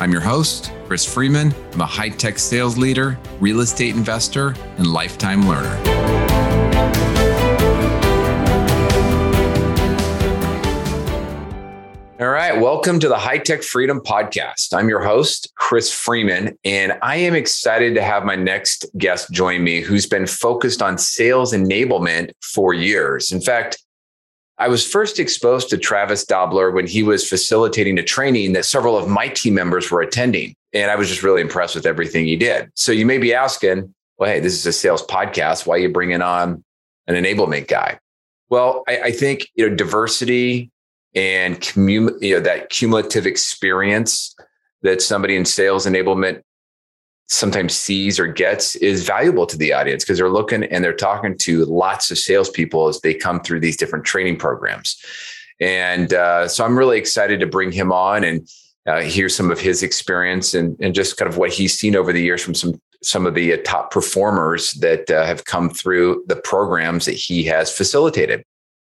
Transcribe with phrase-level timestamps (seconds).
[0.00, 1.52] I'm your host, Chris Freeman.
[1.72, 5.76] I'm a high tech sales leader, real estate investor, and lifetime learner.
[12.20, 14.72] All right, welcome to the High Tech Freedom Podcast.
[14.72, 19.64] I'm your host, Chris Freeman, and I am excited to have my next guest join
[19.64, 23.32] me who's been focused on sales enablement for years.
[23.32, 23.82] In fact,
[24.58, 28.98] I was first exposed to Travis Dobler when he was facilitating a training that several
[28.98, 30.54] of my team members were attending.
[30.72, 32.70] And I was just really impressed with everything he did.
[32.74, 35.66] So you may be asking, well, hey, this is a sales podcast.
[35.66, 36.64] Why are you bringing on
[37.06, 38.00] an enablement guy?
[38.50, 40.70] Well, I, I think you know diversity
[41.14, 44.34] and commun- you know that cumulative experience
[44.82, 46.42] that somebody in sales enablement
[47.28, 51.36] sometimes sees or gets is valuable to the audience because they're looking and they're talking
[51.36, 54.96] to lots of salespeople as they come through these different training programs.
[55.60, 58.48] And uh, so I'm really excited to bring him on and
[58.86, 62.12] uh, hear some of his experience and, and just kind of what he's seen over
[62.12, 66.24] the years from some some of the uh, top performers that uh, have come through
[66.26, 68.42] the programs that he has facilitated.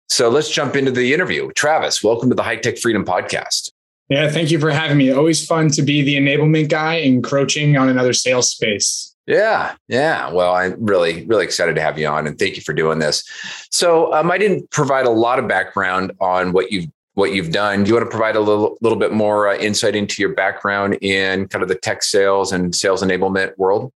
[0.08, 1.50] So let's jump into the interview.
[1.52, 3.70] Travis, welcome to the High Tech Freedom Podcast.
[4.10, 5.12] Yeah, thank you for having me.
[5.12, 9.14] Always fun to be the enablement guy encroaching on another sales space.
[9.28, 10.32] Yeah, yeah.
[10.32, 13.22] Well, I'm really, really excited to have you on, and thank you for doing this.
[13.70, 17.84] So, um, I didn't provide a lot of background on what you've what you've done.
[17.84, 20.94] Do you want to provide a little, little bit more uh, insight into your background
[21.02, 23.92] in kind of the tech sales and sales enablement world?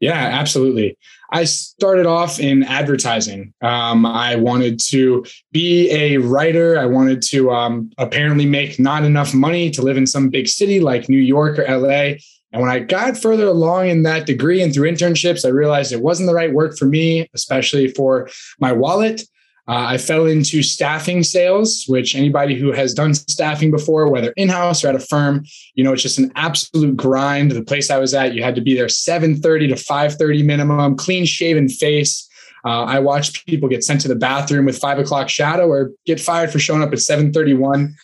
[0.00, 0.96] Yeah, absolutely.
[1.30, 3.52] I started off in advertising.
[3.60, 6.78] Um, I wanted to be a writer.
[6.78, 10.80] I wanted to um, apparently make not enough money to live in some big city
[10.80, 12.14] like New York or LA.
[12.52, 16.02] And when I got further along in that degree and through internships, I realized it
[16.02, 18.28] wasn't the right work for me, especially for
[18.58, 19.22] my wallet.
[19.68, 24.48] Uh, I fell into staffing sales, which anybody who has done staffing before, whether in
[24.48, 25.44] house or at a firm,
[25.74, 27.52] you know, it's just an absolute grind.
[27.52, 31.24] The place I was at, you had to be there 7:30 to 5:30 minimum, clean
[31.24, 32.28] shaven face.
[32.64, 36.20] Uh, I watched people get sent to the bathroom with five o'clock shadow or get
[36.20, 37.94] fired for showing up at 7:31.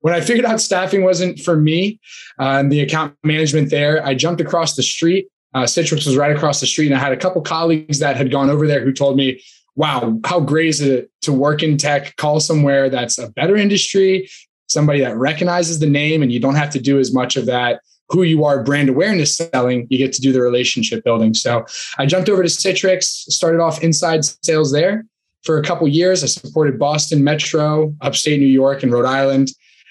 [0.00, 1.98] When I figured out staffing wasn't for me
[2.38, 5.28] uh, and the account management there, I jumped across the street.
[5.52, 8.30] Uh, Citrix was right across the street, and I had a couple colleagues that had
[8.30, 9.42] gone over there who told me,
[9.76, 14.28] wow, how great is it to work in tech, call somewhere that's a better industry,
[14.68, 17.80] somebody that recognizes the name, and you don't have to do as much of that
[18.08, 21.34] who you are brand awareness selling, you get to do the relationship building.
[21.34, 21.64] So
[21.98, 25.04] I jumped over to Citrix, started off inside sales there
[25.42, 26.22] for a couple years.
[26.22, 29.48] I supported Boston Metro, upstate New York, and Rhode Island.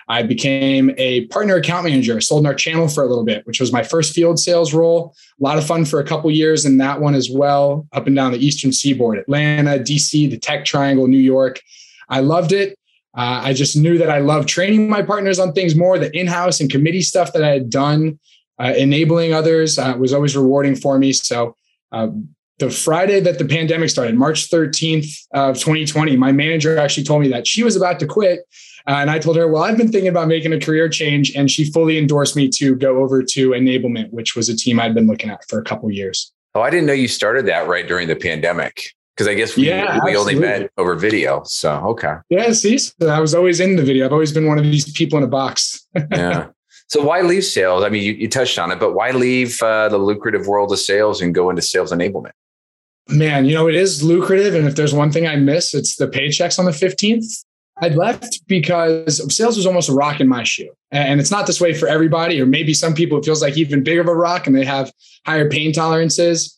[0.08, 3.60] I became a partner account manager, sold in our channel for a little bit, which
[3.60, 5.16] was my first field sales role.
[5.40, 8.16] A lot of fun for a couple years in that one as well, up and
[8.16, 11.60] down the Eastern Seaboard, Atlanta, DC, the Tech Triangle, New York.
[12.10, 12.78] I loved it.
[13.18, 15.98] Uh, I just knew that I loved training my partners on things more.
[15.98, 18.20] The in-house and committee stuff that I had done,
[18.60, 21.14] uh, enabling others, uh, was always rewarding for me.
[21.14, 21.56] So
[21.92, 22.10] uh,
[22.60, 27.28] the Friday that the pandemic started, March 13th of 2020, my manager actually told me
[27.30, 28.46] that she was about to quit
[28.88, 31.36] uh, and I told her, well, I've been thinking about making a career change.
[31.36, 34.94] And she fully endorsed me to go over to Enablement, which was a team I'd
[34.94, 36.32] been looking at for a couple years.
[36.54, 38.92] Oh, I didn't know you started that right during the pandemic.
[39.16, 41.42] Because I guess we, yeah, we only met over video.
[41.46, 42.16] So, okay.
[42.30, 44.06] Yeah, see, so I was always in the video.
[44.06, 45.88] I've always been one of these people in a box.
[46.12, 46.48] yeah.
[46.88, 47.86] So why leave sales?
[47.86, 50.80] I mean, you, you touched on it, but why leave uh, the lucrative world of
[50.80, 52.34] sales and go into sales enablement?
[53.08, 54.56] Man, you know, it is lucrative.
[54.56, 57.46] And if there's one thing I miss, it's the paychecks on the 15th.
[57.82, 60.70] I left because sales was almost a rock in my shoe.
[60.92, 63.84] And it's not this way for everybody, or maybe some people it feels like even
[63.84, 64.92] bigger of a rock and they have
[65.26, 66.58] higher pain tolerances.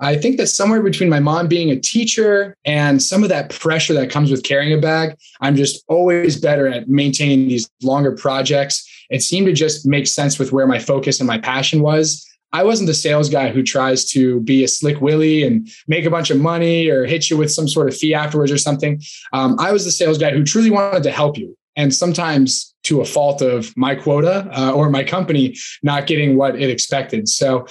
[0.00, 3.94] I think that somewhere between my mom being a teacher and some of that pressure
[3.94, 8.88] that comes with carrying a bag, I'm just always better at maintaining these longer projects.
[9.10, 12.24] It seemed to just make sense with where my focus and my passion was.
[12.52, 16.10] I wasn't the sales guy who tries to be a slick willy and make a
[16.10, 19.00] bunch of money or hit you with some sort of fee afterwards or something.
[19.32, 21.56] Um, I was the sales guy who truly wanted to help you.
[21.76, 26.56] And sometimes to a fault of my quota uh, or my company not getting what
[26.56, 27.28] it expected.
[27.28, 27.66] So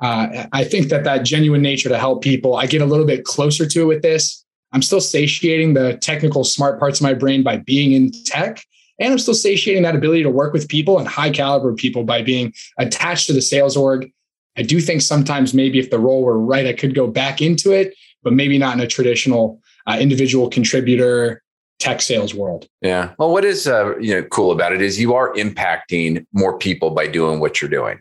[0.00, 3.24] uh, I think that that genuine nature to help people, I get a little bit
[3.24, 4.44] closer to it with this.
[4.72, 8.64] I'm still satiating the technical smart parts of my brain by being in tech
[9.00, 12.22] And I'm still satiating that ability to work with people and high caliber people by
[12.22, 14.10] being attached to the sales org.
[14.56, 17.72] I do think sometimes maybe if the role were right, I could go back into
[17.72, 21.42] it, but maybe not in a traditional uh, individual contributor
[21.78, 22.68] tech sales world.
[22.82, 23.14] Yeah.
[23.18, 26.90] Well, what is uh, you know cool about it is you are impacting more people
[26.90, 27.98] by doing what you're doing.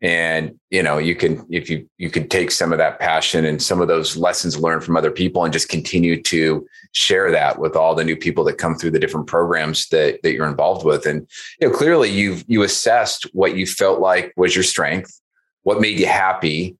[0.00, 3.60] And you know, you can if you you could take some of that passion and
[3.60, 7.74] some of those lessons learned from other people and just continue to share that with
[7.74, 11.04] all the new people that come through the different programs that that you're involved with.
[11.04, 11.26] And
[11.60, 15.20] you know, clearly you've you assessed what you felt like was your strength,
[15.68, 16.74] what made you happy,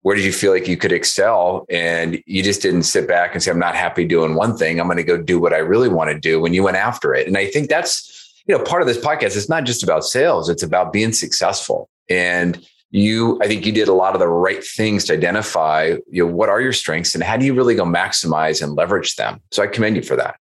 [0.00, 1.64] where did you feel like you could excel?
[1.70, 4.80] And you just didn't sit back and say i'm not happy doing one thing.
[4.80, 7.14] I'm going to go do what i really want to do when you went after
[7.14, 7.28] it.
[7.28, 10.48] And i think that's you know part of this podcast it's not just about sales
[10.48, 11.88] it's about being successful.
[12.10, 16.26] And you i think you did a lot of the right things to identify you
[16.26, 19.40] know what are your strengths and how do you really go maximize and leverage them?
[19.52, 20.34] So i commend you for that.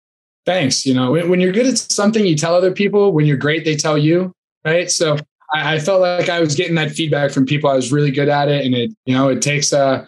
[0.46, 3.12] Thanks you know when you're good at something you tell other people.
[3.12, 4.32] When you're great they tell you
[4.64, 4.90] right?
[4.90, 5.18] So
[5.52, 7.70] I, I felt like I was getting that feedback from people.
[7.70, 10.06] I was really good at it, and it you know it takes a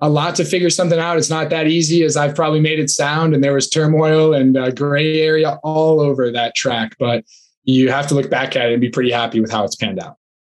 [0.00, 1.16] a lot to figure something out.
[1.16, 4.56] It's not that easy as I've probably made it sound, and there was turmoil and
[4.56, 6.96] uh, gray area all over that track.
[6.98, 7.24] But
[7.64, 10.00] you have to look back at it and be pretty happy with how it's panned
[10.00, 10.16] out.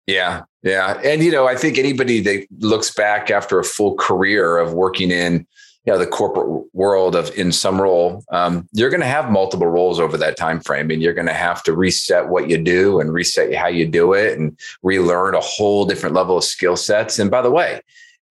[0.06, 4.58] Yeah, yeah, and you know, I think anybody that looks back after a full career
[4.58, 5.46] of working in
[5.84, 9.66] you know the corporate world of in some role um, you're going to have multiple
[9.66, 13.00] roles over that time frame and you're going to have to reset what you do
[13.00, 17.18] and reset how you do it and relearn a whole different level of skill sets.
[17.18, 17.80] And by the way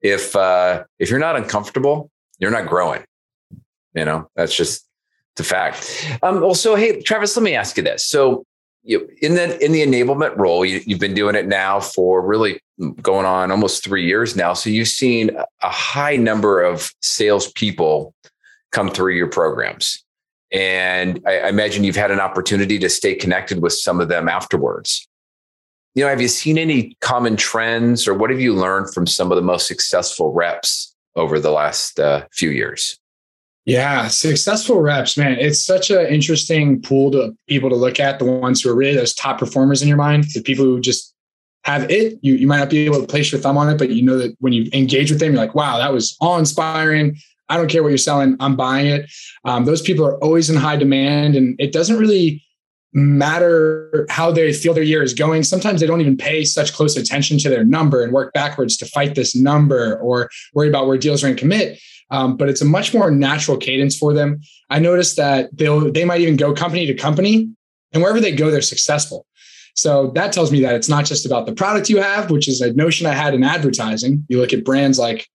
[0.01, 2.09] if uh, if you're not uncomfortable
[2.39, 3.03] you're not growing.
[3.93, 4.87] You know that's just
[5.35, 6.07] the fact.
[6.23, 8.05] Um, well so hey travis let me ask you this.
[8.05, 8.45] So
[8.83, 12.59] you, in the in the enablement role, you, have been doing it now for really
[13.01, 14.53] going on almost three years now.
[14.53, 15.31] So you've seen
[15.61, 18.13] a high number of salespeople
[18.71, 20.03] come through your programs,
[20.51, 24.27] and I, I imagine you've had an opportunity to stay connected with some of them
[24.27, 25.07] afterwards.
[25.93, 29.31] You know, have you seen any common trends, or what have you learned from some
[29.31, 33.00] of the most successful reps over the last uh, few years?
[33.65, 35.37] Yeah, successful reps, man.
[35.39, 38.17] It's such an interesting pool to people to look at.
[38.17, 41.13] The ones who are really those top performers in your mind, the people who just
[41.63, 42.17] have it.
[42.21, 44.17] You you might not be able to place your thumb on it, but you know
[44.17, 47.17] that when you engage with them, you're like, wow, that was awe inspiring.
[47.49, 49.11] I don't care what you're selling, I'm buying it.
[49.43, 52.43] Um, those people are always in high demand, and it doesn't really
[52.93, 55.43] matter how they feel their year is going.
[55.43, 58.85] Sometimes they don't even pay such close attention to their number and work backwards to
[58.85, 61.79] fight this number or worry about where deals are in commit
[62.11, 64.41] um, but it's a much more natural cadence for them.
[64.69, 67.49] I noticed that they'll they might even go company to company,
[67.93, 69.25] and wherever they go, they're successful.
[69.73, 72.59] So that tells me that it's not just about the product you have, which is
[72.59, 74.25] a notion I had in advertising.
[74.27, 75.27] You look at brands like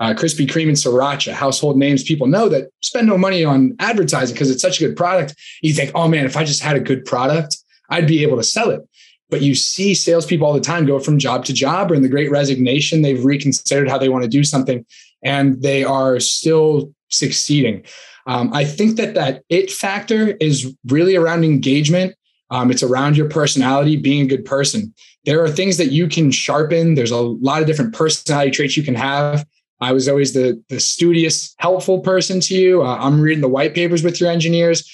[0.00, 4.34] uh, Krispy Kreme and Sriracha, household names people know that spend no money on advertising
[4.34, 5.34] because it's such a good product.
[5.60, 7.58] You think, oh man, if I just had a good product,
[7.90, 8.80] I'd be able to sell it.
[9.28, 12.08] But you see salespeople all the time go from job to job, or in the
[12.08, 14.84] great resignation, they've reconsidered how they want to do something
[15.22, 17.84] and they are still succeeding.
[18.26, 22.14] Um, I think that that it factor is really around engagement.
[22.50, 24.92] Um, it's around your personality, being a good person.
[25.24, 26.94] There are things that you can sharpen.
[26.94, 29.46] There's a lot of different personality traits you can have.
[29.80, 32.82] I was always the the studious, helpful person to you.
[32.82, 34.88] Uh, I'm reading the white papers with your engineers.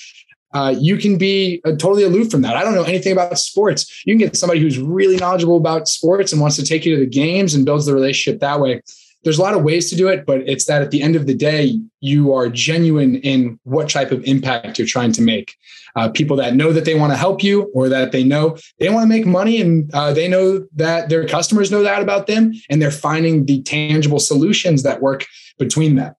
[0.54, 2.56] Uh, you can be uh, totally aloof from that.
[2.56, 4.02] I don't know anything about sports.
[4.06, 7.00] You can get somebody who's really knowledgeable about sports and wants to take you to
[7.00, 8.80] the games and builds the relationship that way
[9.24, 11.26] there's a lot of ways to do it, but it's that at the end of
[11.26, 15.54] the day, you are genuine in what type of impact you're trying to make.
[15.96, 18.88] Uh, people that know that they want to help you or that they know they
[18.88, 22.52] want to make money and uh, they know that their customers know that about them
[22.70, 25.26] and they're finding the tangible solutions that work
[25.58, 26.14] between that.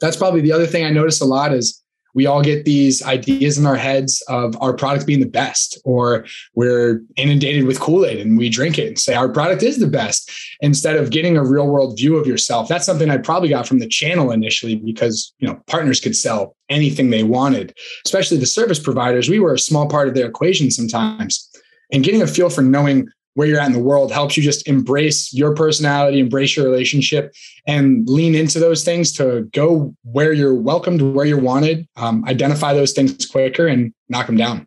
[0.00, 1.82] That's probably the other thing I notice a lot is
[2.16, 6.24] we all get these ideas in our heads of our product being the best, or
[6.54, 9.86] we're inundated with Kool Aid and we drink it and say our product is the
[9.86, 12.68] best instead of getting a real world view of yourself.
[12.68, 16.56] That's something I probably got from the channel initially because you know partners could sell
[16.70, 17.74] anything they wanted,
[18.06, 19.28] especially the service providers.
[19.28, 21.48] We were a small part of their equation sometimes.
[21.92, 24.66] And getting a feel for knowing where you're at in the world helps you just
[24.66, 27.34] embrace your personality, embrace your relationship,
[27.66, 32.72] and lean into those things to go where you're welcomed, where you're wanted, um, identify
[32.72, 34.66] those things quicker and knock them down.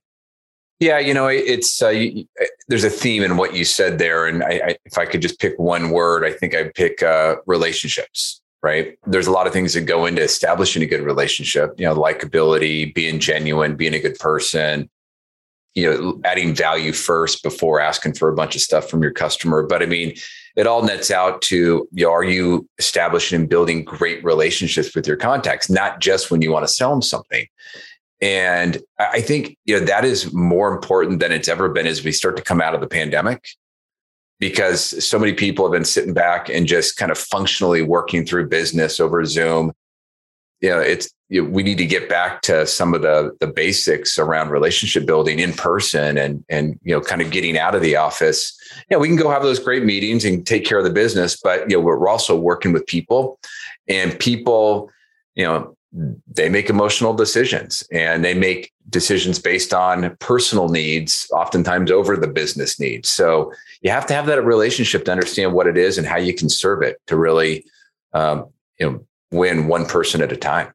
[0.80, 2.26] Yeah, you know, it's uh, you,
[2.68, 5.40] there's a theme in what you said there, and I, I, if I could just
[5.40, 8.42] pick one word, I think I'd pick uh, relationships.
[8.62, 9.00] Right?
[9.08, 11.74] There's a lot of things that go into establishing a good relationship.
[11.78, 14.90] You know, likability, being genuine, being a good person,
[15.80, 19.64] you know adding value first before asking for a bunch of stuff from your customer
[19.64, 20.16] but i mean
[20.56, 25.08] it all nets out to you know, are you establishing and building great relationships with
[25.08, 27.46] your contacts not just when you want to sell them something
[28.22, 32.12] And I think you know that is more important than it's ever been as we
[32.12, 33.48] start to come out of the pandemic
[34.40, 38.48] because so many people have been sitting back and just kind of functionally working through
[38.48, 39.72] business over Zoom.
[40.62, 43.48] You know, it's you know, we need to get back to some of the the
[43.48, 47.82] basics around relationship building in person and and you know kind of getting out of
[47.82, 48.58] the office.
[48.90, 51.70] Yeah, we can go have those great meetings and take care of the business, but
[51.70, 53.40] you know we're also working with people,
[53.88, 54.92] and people,
[55.36, 55.76] you know,
[56.28, 62.28] they make emotional decisions and they make decisions based on personal needs, oftentimes over the
[62.28, 63.10] business needs.
[63.10, 63.52] So
[63.82, 66.50] you have to have that relationship to understand what it is and how you can
[66.50, 67.66] serve it to really,
[68.14, 68.48] um,
[68.80, 70.74] you know, win one person at a time.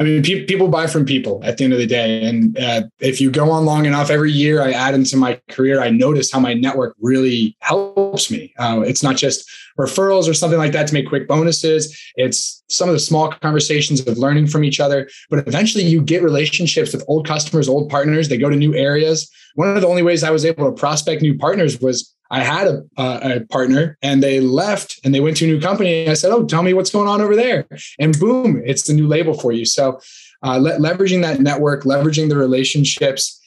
[0.00, 2.24] I mean, pe- people buy from people at the end of the day.
[2.24, 5.80] And uh, if you go on long enough, every year I add into my career,
[5.80, 8.52] I notice how my network really helps me.
[8.58, 11.96] Uh, it's not just referrals or something like that to make quick bonuses.
[12.16, 15.08] It's some of the small conversations of learning from each other.
[15.30, 18.28] But eventually you get relationships with old customers, old partners.
[18.28, 19.30] They go to new areas.
[19.54, 22.66] One of the only ways I was able to prospect new partners was I had
[22.66, 26.08] a, a, partner and they left and they went to a new company.
[26.08, 27.64] I said, Oh, tell me what's going on over there.
[28.00, 29.64] And boom, it's the new label for you.
[29.64, 30.00] So,
[30.42, 33.40] uh, le- leveraging that network, leveraging the relationships.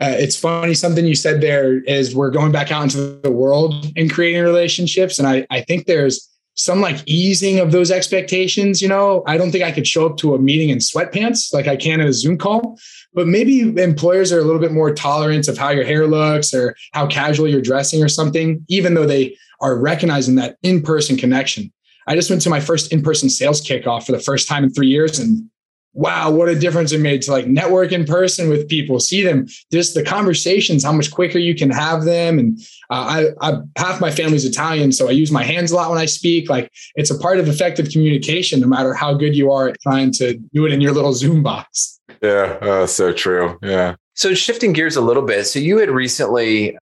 [0.00, 3.86] Uh, it's funny, something you said there is we're going back out into the world
[3.96, 5.20] and creating relationships.
[5.20, 8.82] And I, I think there's some like easing of those expectations.
[8.82, 11.68] You know, I don't think I could show up to a meeting in sweatpants like
[11.68, 12.78] I can in a Zoom call,
[13.14, 16.74] but maybe employers are a little bit more tolerant of how your hair looks or
[16.92, 21.72] how casual you're dressing or something, even though they are recognizing that in person connection.
[22.06, 24.70] I just went to my first in person sales kickoff for the first time in
[24.70, 25.50] three years and
[25.96, 29.46] wow, what a difference it made to like network in person with people, see them,
[29.72, 32.38] just the conversations, how much quicker you can have them.
[32.38, 32.60] And
[32.90, 35.98] uh, I, I, half my family's Italian, so I use my hands a lot when
[35.98, 36.50] I speak.
[36.50, 40.12] Like it's a part of effective communication, no matter how good you are at trying
[40.12, 41.98] to do it in your little Zoom box.
[42.22, 43.58] Yeah, oh, so true.
[43.62, 43.96] Yeah.
[44.14, 45.44] So shifting gears a little bit.
[45.44, 46.76] So you had recently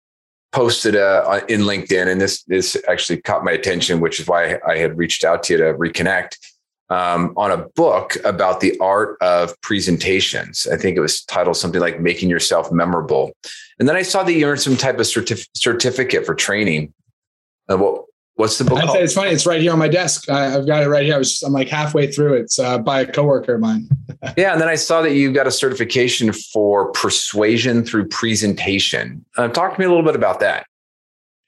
[0.53, 4.77] posted uh, in LinkedIn, and this this actually caught my attention, which is why I
[4.77, 6.37] had reached out to you to reconnect
[6.95, 10.69] um, on a book about the art of presentations.
[10.69, 13.33] I think it was titled something like "Making Yourself Memorable."
[13.81, 16.95] And then I saw that you earned some type of certif- certificate for training.
[17.69, 18.05] Uh, what,
[18.37, 18.79] what's the book?
[18.85, 19.31] It's funny.
[19.31, 20.31] It's right here on my desk.
[20.31, 21.17] I, have got it right here.
[21.17, 22.43] I was, I'm like halfway through it.
[22.43, 23.89] It's uh, by a coworker of mine.
[24.37, 29.25] yeah, and then I saw that you got a certification for persuasion through presentation.
[29.37, 30.67] Uh, talk to me a little bit about that.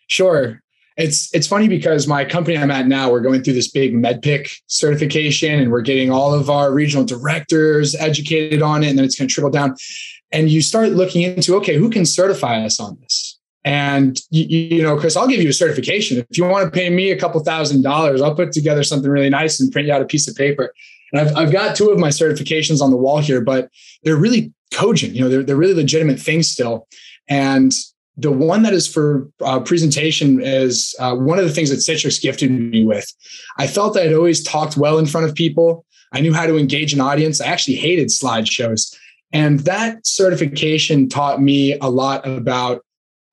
[0.09, 0.61] Sure
[0.97, 4.61] it's it's funny because my company I'm at now, we're going through this big MEDDPICC
[4.67, 9.19] certification and we're getting all of our regional directors educated on it, and then it's
[9.19, 9.77] going to trickle down.
[10.33, 13.39] And you start looking into, okay, who can certify us on this?
[13.65, 16.19] And you, you know, Chris, I'll give you a certification.
[16.19, 19.29] If you want to pay me a couple thousand dollars, I'll put together something really
[19.29, 20.73] nice and print you out a piece of paper.
[21.13, 23.69] And I've, I've got two of my certifications on the wall here, but
[24.03, 25.15] they're really cogent.
[25.15, 26.89] You know, they're, they're really legitimate things still.
[27.29, 27.73] And
[28.17, 32.21] the one that is for uh, presentation is uh, one of the things that Citrix
[32.21, 33.07] gifted me with.
[33.59, 35.85] I felt that I'd always talked well in front of people.
[36.13, 37.41] I knew how to engage an audience.
[37.41, 38.97] I actually hated slideshows.
[39.33, 42.83] And that certification taught me a lot about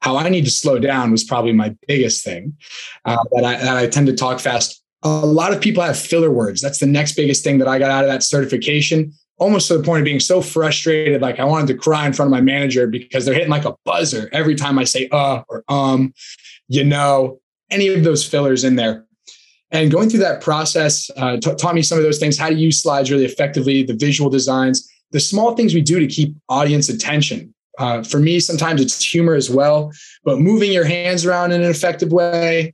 [0.01, 2.57] how I need to slow down was probably my biggest thing.
[3.05, 4.81] Uh, that, I, that I tend to talk fast.
[5.03, 6.61] A lot of people have filler words.
[6.61, 9.83] That's the next biggest thing that I got out of that certification almost to the
[9.83, 11.21] point of being so frustrated.
[11.21, 13.75] Like I wanted to cry in front of my manager because they're hitting like a
[13.85, 16.13] buzzer every time I say uh or um,
[16.67, 19.05] you know, any of those fillers in there.
[19.71, 22.55] And going through that process uh, t- taught me some of those things, how to
[22.55, 26.89] use slides really effectively, the visual designs, the small things we do to keep audience
[26.89, 27.53] attention.
[27.79, 29.91] Uh, for me, sometimes it's humor as well,
[30.23, 32.73] but moving your hands around in an effective way,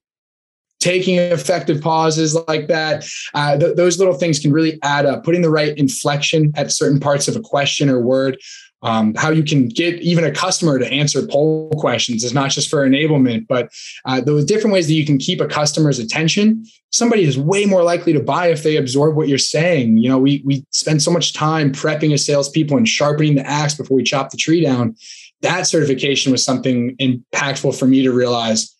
[0.79, 3.05] taking effective pauses like that.
[3.33, 5.23] Uh, th- those little things can really add up.
[5.23, 8.37] Putting the right inflection at certain parts of a question or word.
[8.81, 12.69] Um, how you can get even a customer to answer poll questions is not just
[12.69, 13.69] for enablement, but
[14.05, 16.63] uh, those different ways that you can keep a customer's attention.
[16.89, 19.97] Somebody is way more likely to buy if they absorb what you're saying.
[19.97, 23.75] You know, we we spend so much time prepping as salespeople and sharpening the axe
[23.75, 24.95] before we chop the tree down.
[25.41, 28.73] That certification was something impactful for me to realize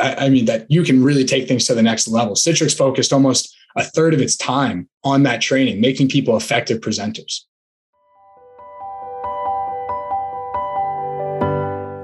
[0.00, 2.34] I mean, that you can really take things to the next level.
[2.34, 7.42] Citrix focused almost a third of its time on that training, making people effective presenters.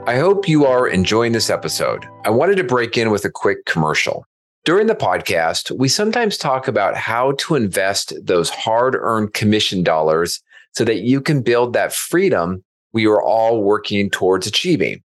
[0.06, 2.04] I hope you are enjoying this episode.
[2.26, 4.26] I wanted to break in with a quick commercial.
[4.64, 10.42] During the podcast, we sometimes talk about how to invest those hard earned commission dollars
[10.72, 15.02] so that you can build that freedom we are all working towards achieving.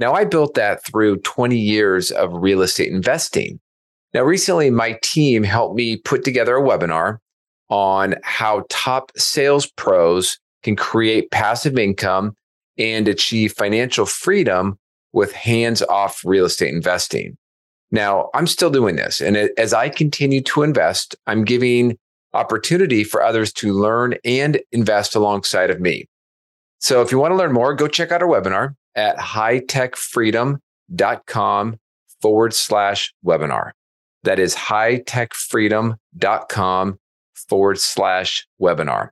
[0.00, 3.60] Now, I built that through 20 years of real estate investing.
[4.14, 7.18] Now, recently, my team helped me put together a webinar
[7.68, 12.34] on how top sales pros can create passive income
[12.78, 14.78] and achieve financial freedom
[15.12, 17.36] with hands off real estate investing.
[17.90, 19.20] Now, I'm still doing this.
[19.20, 21.98] And as I continue to invest, I'm giving
[22.32, 26.06] opportunity for others to learn and invest alongside of me.
[26.78, 31.78] So if you want to learn more, go check out our webinar at hightechfreedom.com
[32.20, 33.72] forward slash webinar.
[34.24, 36.98] That is hightechfreedom.com
[37.48, 39.08] forward slash webinar.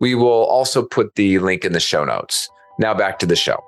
[0.00, 2.48] We will also put the link in the show notes.
[2.78, 3.62] Now back to the show.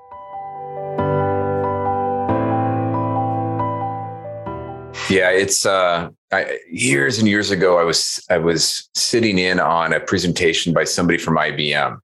[5.09, 7.79] Yeah, it's uh, I, years and years ago.
[7.79, 11.99] I was I was sitting in on a presentation by somebody from IBM,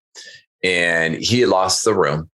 [0.64, 2.28] and he lost the room.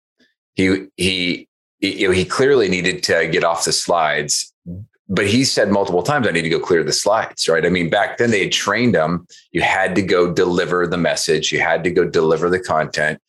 [0.60, 1.48] He he
[1.80, 4.54] he clearly needed to get off the slides,
[5.08, 7.66] but he said multiple times, "I need to go clear the slides." Right?
[7.66, 9.26] I mean, back then they had trained him.
[9.54, 11.54] You had to go deliver the message.
[11.54, 13.22] You had to go deliver the content,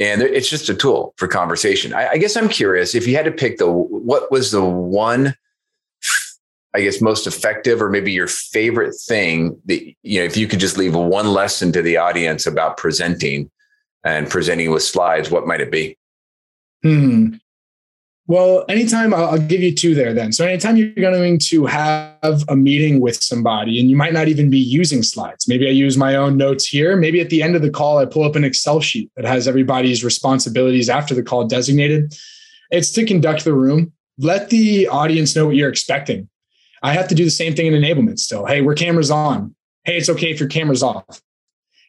[0.00, 1.94] and it's just a tool for conversation.
[1.94, 5.36] I, I guess I'm curious if you had to pick the what was the one
[6.74, 10.58] I guess most effective or maybe your favorite thing that you know if you could
[10.58, 13.48] just leave one lesson to the audience about presenting
[14.02, 15.96] and presenting with slides what might it be
[16.84, 17.34] hmm
[18.26, 22.44] well anytime I'll, I'll give you two there then so anytime you're going to have
[22.48, 25.96] a meeting with somebody and you might not even be using slides maybe i use
[25.96, 28.44] my own notes here maybe at the end of the call i pull up an
[28.44, 32.14] excel sheet that has everybody's responsibilities after the call designated
[32.70, 36.28] it's to conduct the room let the audience know what you're expecting
[36.84, 38.44] I have to do the same thing in enablement still.
[38.44, 39.54] Hey, we're cameras on.
[39.84, 41.22] Hey, it's okay if your camera's off.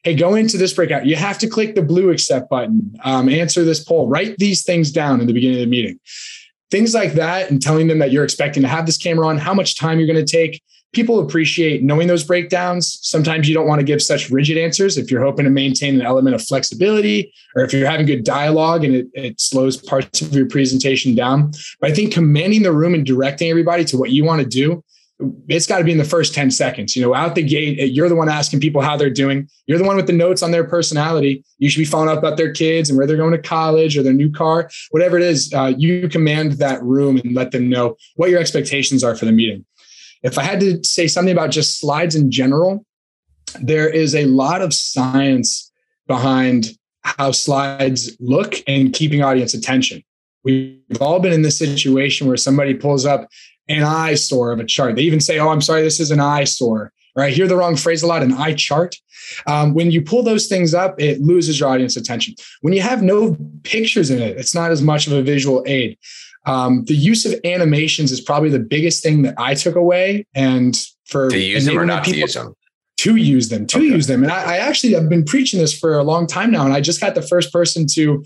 [0.05, 1.07] Hey, go into this breakout.
[1.07, 4.91] You have to click the blue accept button, um, answer this poll, write these things
[4.91, 5.99] down in the beginning of the meeting.
[6.69, 9.55] Things like that, and telling them that you're expecting to have this camera on, how
[9.55, 10.61] much time you're going to take,
[10.93, 12.99] people appreciate knowing those breakdowns.
[13.01, 16.05] Sometimes you don't want to give such rigid answers if you're hoping to maintain an
[16.05, 20.35] element of flexibility or if you're having good dialogue and it, it slows parts of
[20.35, 21.51] your presentation down.
[21.79, 24.83] But I think commanding the room and directing everybody to what you want to do
[25.47, 26.95] it's got to be in the first 10 seconds.
[26.95, 29.47] You know, out the gate, you're the one asking people how they're doing.
[29.65, 31.43] You're the one with the notes on their personality.
[31.57, 34.03] You should be following up about their kids and where they're going to college or
[34.03, 35.53] their new car, whatever it is.
[35.53, 39.31] Uh, you command that room and let them know what your expectations are for the
[39.31, 39.65] meeting.
[40.23, 42.85] If I had to say something about just slides in general,
[43.61, 45.71] there is a lot of science
[46.07, 46.71] behind
[47.03, 50.03] how slides look and keeping audience attention.
[50.43, 53.27] We've all been in this situation where somebody pulls up
[53.67, 54.95] an eye eyesore of a chart.
[54.95, 56.91] They even say, Oh, I'm sorry, this is an eye eyesore.
[57.15, 58.95] Or I hear the wrong phrase a lot, an eye chart.
[59.47, 62.35] Um, when you pull those things up, it loses your audience attention.
[62.61, 65.97] When you have no pictures in it, it's not as much of a visual aid.
[66.45, 70.27] Um, the use of animations is probably the biggest thing that I took away.
[70.35, 72.53] And for to use them or not to use them?
[72.97, 73.85] To use them, to okay.
[73.85, 74.23] use them.
[74.23, 76.65] And I, I actually have been preaching this for a long time now.
[76.65, 78.23] And I just got the first person to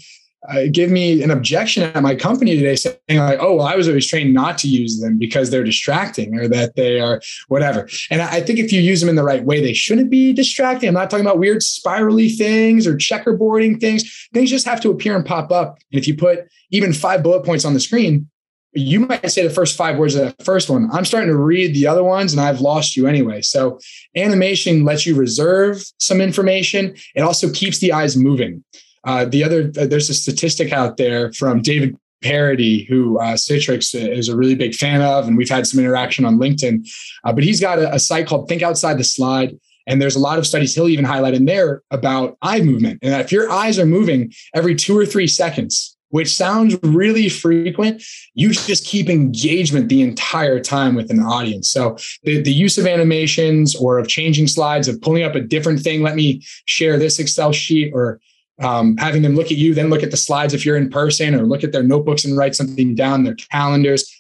[0.48, 3.88] uh, give me an objection at my company today saying like oh well i was
[3.88, 8.22] always trained not to use them because they're distracting or that they are whatever and
[8.22, 10.94] i think if you use them in the right way they shouldn't be distracting i'm
[10.94, 15.26] not talking about weird spirally things or checkerboarding things things just have to appear and
[15.26, 18.30] pop up and if you put even five bullet points on the screen
[18.74, 20.90] you might say the first five words of that first one.
[20.92, 23.42] I'm starting to read the other ones and I've lost you anyway.
[23.42, 23.80] So
[24.16, 26.96] animation lets you reserve some information.
[27.16, 28.64] It also keeps the eyes moving.
[29.04, 33.96] Uh, the other, uh, there's a statistic out there from David Paradi, who uh, Citrix
[33.96, 36.88] is a really big fan of, and we've had some interaction on LinkedIn.
[37.24, 39.58] Uh, but he's got a, a, site called Think Outside the Slide.
[39.88, 43.00] And there's a lot of studies he'll even highlight in there about eye movement.
[43.02, 48.04] And if your eyes are moving every two or three seconds, which sounds really frequent,
[48.34, 51.70] you just keep engagement the entire time with an audience.
[51.70, 55.82] So the, the use of animations or of changing slides, of pulling up a different
[55.82, 58.20] thing, let me share this Excel sheet or
[58.62, 61.36] um, having them look at you, then look at the slides if you're in person,
[61.36, 64.14] or look at their notebooks and write something down, their calendars,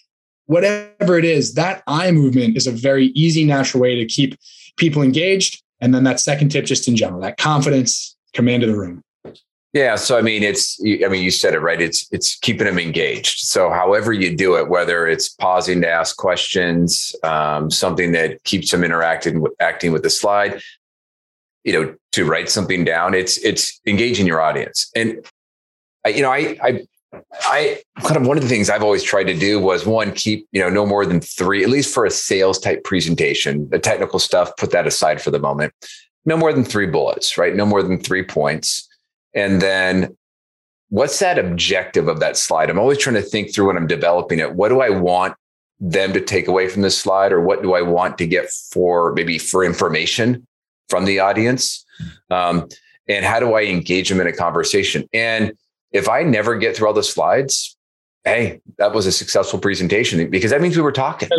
[0.45, 4.37] whatever it is, that eye movement is a very easy, natural way to keep
[4.77, 5.61] people engaged.
[5.81, 9.03] And then that second tip, just in general, that confidence, command of the room.
[9.71, 9.95] Yeah.
[9.95, 11.79] So, I mean, it's, I mean, you said it right.
[11.79, 13.41] It's, it's keeping them engaged.
[13.41, 18.71] So however you do it, whether it's pausing to ask questions, um, something that keeps
[18.71, 20.59] them interacting acting with the slide,
[21.63, 23.13] you know, to write something down.
[23.13, 24.89] It's it's engaging your audience.
[24.95, 25.25] And
[26.05, 26.87] I, you know, I I
[27.41, 30.47] I kind of one of the things I've always tried to do was one, keep,
[30.51, 33.69] you know, no more than three, at least for a sales type presentation.
[33.69, 35.73] The technical stuff, put that aside for the moment.
[36.25, 37.55] No more than three bullets, right?
[37.55, 38.87] No more than three points.
[39.33, 40.15] And then
[40.89, 42.69] what's that objective of that slide?
[42.69, 44.53] I'm always trying to think through when I'm developing it.
[44.55, 45.35] What do I want
[45.79, 47.31] them to take away from this slide?
[47.31, 50.45] Or what do I want to get for maybe for information
[50.89, 51.85] from the audience?
[52.29, 52.67] Um,
[53.07, 55.07] and how do I engage them in a conversation?
[55.13, 55.53] And
[55.91, 57.75] if I never get through all the slides,
[58.23, 61.29] hey, that was a successful presentation because that means we were talking.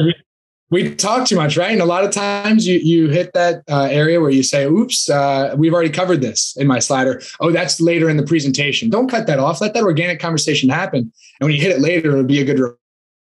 [0.71, 1.73] We talk too much, right?
[1.73, 5.11] And a lot of times you you hit that uh, area where you say, "Oops,
[5.11, 8.89] uh, we've already covered this in my slider." Oh, that's later in the presentation.
[8.89, 9.61] Don't cut that off.
[9.61, 11.13] Let that organic conversation happen.
[11.41, 12.61] And when you hit it later, it'll be a good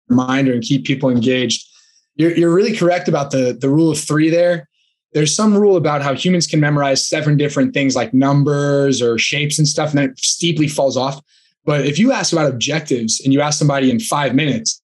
[0.09, 1.67] reminder and keep people engaged.
[2.17, 4.69] You're, you're really correct about the the rule of three there
[5.13, 9.57] there's some rule about how humans can memorize seven different things like numbers or shapes
[9.57, 11.21] and stuff, and then it steeply falls off.
[11.65, 14.81] But if you ask about objectives and you ask somebody in five minutes,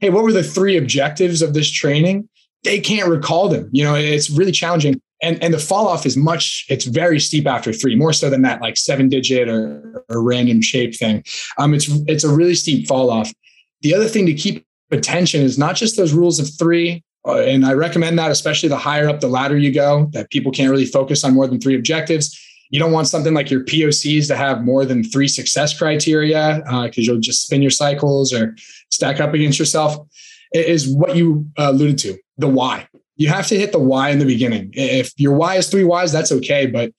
[0.00, 2.28] hey, what were the three objectives of this training?
[2.62, 3.68] They can't recall them.
[3.72, 5.00] You know, it's really challenging.
[5.22, 8.42] And, and the fall off is much, it's very steep after three, more so than
[8.42, 11.24] that like seven digit or, or random shape thing.
[11.56, 13.32] Um, it's it's a really steep fall off.
[13.80, 17.64] The other thing to keep attention is not just those rules of three, uh, and
[17.64, 20.84] I recommend that, especially the higher up the ladder you go, that people can't really
[20.84, 22.38] focus on more than three objectives.
[22.70, 27.08] You don't want something like your POCs to have more than three success criteria because
[27.08, 28.56] uh, you'll just spin your cycles or
[28.90, 30.06] stack up against yourself.
[30.52, 32.88] It is what you uh, alluded to the why.
[33.16, 34.70] You have to hit the why in the beginning.
[34.72, 36.66] If your why is three whys, that's okay.
[36.66, 36.92] But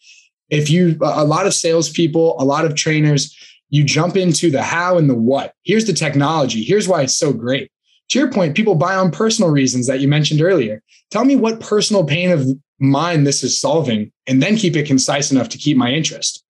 [0.50, 3.36] if you, a lot of salespeople, a lot of trainers,
[3.70, 5.54] you jump into the how and the what.
[5.64, 6.64] Here's the technology.
[6.64, 7.70] Here's why it's so great
[8.10, 10.82] to your point, people buy on personal reasons that you mentioned earlier.
[11.12, 12.48] Tell me what personal pain of
[12.80, 16.44] mine this is solving, and then keep it concise enough to keep my interest.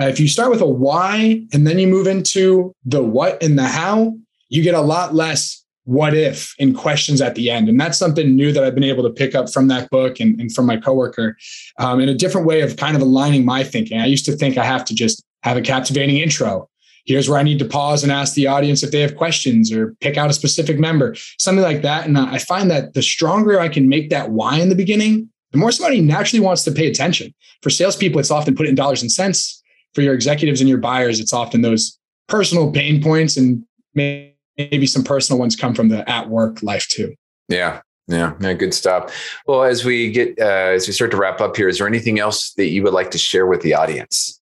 [0.00, 3.58] Uh, if you start with a why and then you move into the what and
[3.58, 4.14] the how,
[4.48, 7.68] you get a lot less what if in questions at the end.
[7.68, 10.38] And that's something new that I've been able to pick up from that book and,
[10.40, 11.36] and from my coworker
[11.78, 14.00] um, in a different way of kind of aligning my thinking.
[14.00, 16.68] I used to think I have to just have a captivating intro
[17.06, 19.94] here's where I need to pause and ask the audience if they have questions or
[20.00, 22.06] pick out a specific member, something like that.
[22.06, 25.58] And I find that the stronger I can make that why in the beginning, the
[25.58, 27.32] more somebody naturally wants to pay attention.
[27.62, 29.62] For salespeople, it's often put in dollars and cents.
[29.94, 33.64] For your executives and your buyers, it's often those personal pain points and
[33.94, 37.14] maybe some personal ones come from the at work life too.
[37.48, 37.80] Yeah.
[38.08, 39.12] Yeah, yeah, good stuff.
[39.48, 42.20] Well, as we get uh, as we start to wrap up here, is there anything
[42.20, 44.40] else that you would like to share with the audience?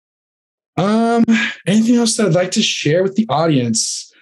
[0.76, 1.24] Um,
[1.66, 4.12] anything else that I'd like to share with the audience?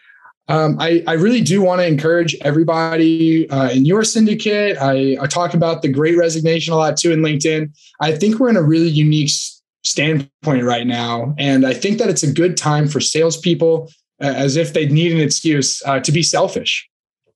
[0.49, 4.77] Um, I, I really do want to encourage everybody uh, in your syndicate.
[4.79, 7.75] I, I talk about the great resignation a lot too in LinkedIn.
[8.01, 9.31] I think we're in a really unique
[9.85, 11.35] standpoint right now.
[11.39, 13.91] And I think that it's a good time for salespeople,
[14.23, 16.89] uh, as if they need an excuse, uh, to be selfish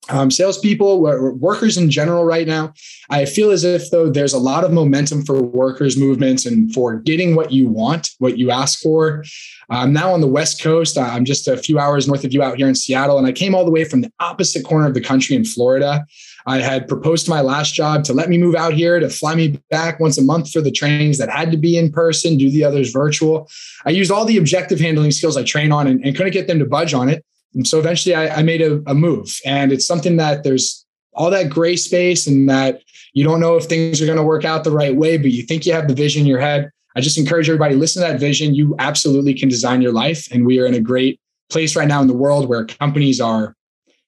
[0.09, 2.73] um, salespeople, workers in general, right now,
[3.11, 6.97] I feel as if though there's a lot of momentum for workers' movements and for
[7.01, 9.25] getting what you want, what you ask for.
[9.71, 10.97] I'm now on the West Coast.
[10.97, 13.55] I'm just a few hours north of you out here in Seattle, and I came
[13.55, 16.07] all the way from the opposite corner of the country in Florida.
[16.47, 19.35] I had proposed to my last job to let me move out here to fly
[19.35, 22.51] me back once a month for the trainings that had to be in person, do
[22.51, 23.51] the others virtual.
[23.85, 26.59] I used all the objective handling skills I train on and, and couldn't get them
[26.61, 27.23] to budge on it.
[27.59, 29.37] And so eventually I, I made a, a move.
[29.45, 33.65] And it's something that there's all that gray space and that you don't know if
[33.65, 35.95] things are going to work out the right way, but you think you have the
[35.95, 36.71] vision in your head.
[36.97, 38.55] I just encourage everybody listen to that vision.
[38.55, 40.31] You absolutely can design your life.
[40.31, 43.57] And we are in a great place right now in the world where companies are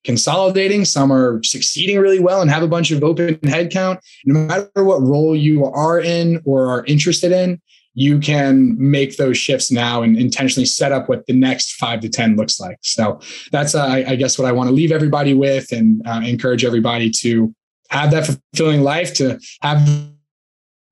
[0.05, 0.85] consolidating.
[0.85, 3.99] Some are succeeding really well and have a bunch of open headcount.
[4.27, 7.61] No matter what role you are in or are interested in,
[7.95, 12.09] you can make those shifts now and intentionally set up what the next five to
[12.09, 12.79] 10 looks like.
[12.83, 16.65] So that's, uh, I, guess, what I want to leave everybody with and uh, encourage
[16.65, 17.55] everybody to
[17.91, 19.87] have that fulfilling life, to have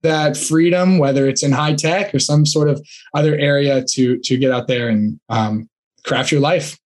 [0.03, 2.85] that freedom, whether it's in high tech or some sort of
[3.15, 5.69] other area to, to get out there and um,
[6.05, 6.79] craft your life.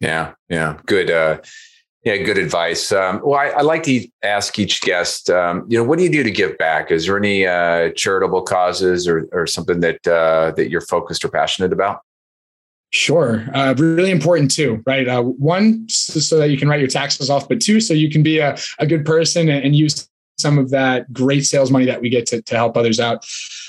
[0.00, 0.34] Yeah.
[0.48, 0.78] Yeah.
[0.86, 1.10] Good.
[1.10, 1.38] Uh,
[2.06, 2.92] yeah, good advice.
[2.92, 6.10] Um, well, I, I, like to ask each guest, um, you know, what do you
[6.10, 6.92] do to give back?
[6.92, 11.30] Is there any uh, charitable causes or, or something that uh, that you're focused or
[11.30, 12.02] passionate about?
[12.92, 15.08] Sure, uh, really important too, right?
[15.08, 18.22] Uh, one, so that you can write your taxes off, but two, so you can
[18.22, 22.00] be a, a good person and, and use some of that great sales money that
[22.00, 23.26] we get to, to help others out.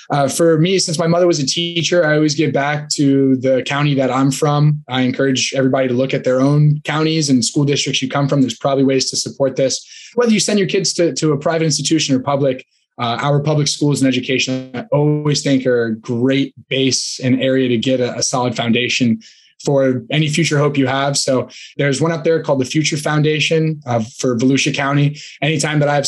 [0.09, 3.61] Uh, for me, since my mother was a teacher, I always give back to the
[3.63, 4.83] county that I'm from.
[4.87, 8.41] I encourage everybody to look at their own counties and school districts you come from.
[8.41, 9.85] There's probably ways to support this.
[10.15, 12.65] Whether you send your kids to, to a private institution or public,
[12.99, 17.67] uh, our public schools and education, I always think are a great base and area
[17.67, 19.19] to get a, a solid foundation
[19.63, 21.17] for any future hope you have.
[21.17, 25.17] So there's one up there called the Future Foundation uh, for Volusia County.
[25.41, 26.07] Anytime that I have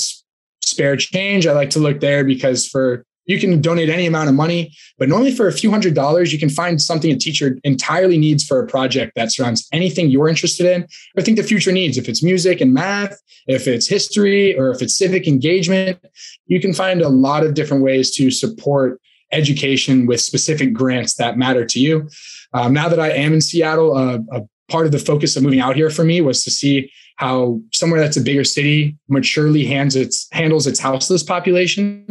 [0.69, 4.34] spare change, I like to look there because for you can donate any amount of
[4.34, 8.17] money, but normally for a few hundred dollars, you can find something a teacher entirely
[8.17, 11.95] needs for a project that surrounds anything you're interested in or think the future needs.
[11.95, 15.99] If it's music and math, if it's history, or if it's civic engagement,
[16.47, 18.99] you can find a lot of different ways to support
[19.32, 22.10] education with specific grants that matter to you.
[22.53, 25.60] Um, now that I am in Seattle, uh, a part of the focus of moving
[25.60, 29.97] out here for me was to see how somewhere that's a bigger city maturely hands
[29.97, 32.05] its, handles its houseless population.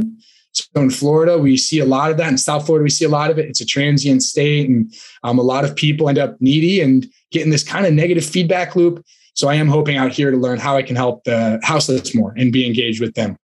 [0.53, 2.29] So in Florida, we see a lot of that.
[2.29, 3.47] In South Florida, we see a lot of it.
[3.47, 4.93] It's a transient state, and
[5.23, 8.77] um, a lot of people end up needy and getting this kind of negative feedback
[8.77, 9.03] loop.
[9.33, 12.35] So I am hoping out here to learn how I can help the houseless more
[12.37, 13.39] and be engaged with them.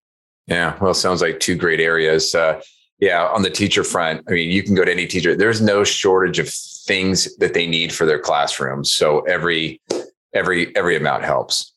[0.47, 2.35] Yeah, well, sounds like two great areas.
[2.35, 2.61] Uh,
[2.99, 5.33] yeah, on the teacher front, I mean, you can go to any teacher.
[5.33, 8.91] There's no shortage of things that they need for their classrooms.
[8.91, 9.79] So every
[10.33, 11.73] every every amount helps.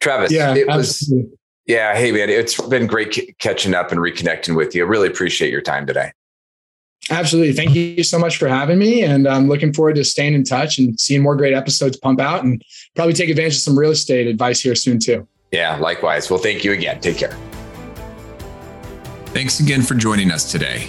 [0.00, 1.38] Travis, yeah, it was absolutely.
[1.66, 1.94] yeah.
[1.94, 4.84] Hey man, it's been great c- catching up and reconnecting with you.
[4.84, 6.12] I really appreciate your time today.
[7.10, 7.52] Absolutely.
[7.52, 9.02] Thank you so much for having me.
[9.02, 12.44] And I'm looking forward to staying in touch and seeing more great episodes pump out
[12.44, 12.62] and
[12.94, 15.26] probably take advantage of some real estate advice here soon, too.
[15.50, 16.30] Yeah, likewise.
[16.30, 17.00] Well, thank you again.
[17.00, 17.36] Take care.
[19.26, 20.88] Thanks again for joining us today.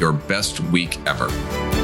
[0.00, 1.79] your best week ever.